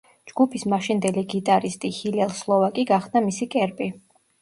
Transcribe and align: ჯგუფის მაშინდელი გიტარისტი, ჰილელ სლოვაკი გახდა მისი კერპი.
ჯგუფის 0.29 0.63
მაშინდელი 0.73 1.23
გიტარისტი, 1.35 1.93
ჰილელ 2.01 2.35
სლოვაკი 2.41 2.89
გახდა 2.97 3.27
მისი 3.31 3.53
კერპი. 3.59 3.97